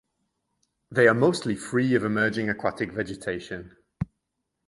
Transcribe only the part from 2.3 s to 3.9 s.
aquatic vegetation.